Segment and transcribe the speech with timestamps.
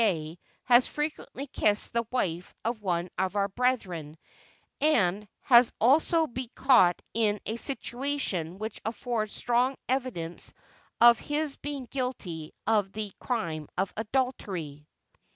[0.01, 4.17] Dey has frequently kissed the wife of one of our brethren,
[4.79, 10.55] and has also been caught in a situation which affords strong evidence
[10.99, 14.87] of his being guilty of the crime of adultery!"